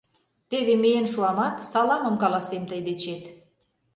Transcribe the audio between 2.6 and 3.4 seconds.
тый дечет...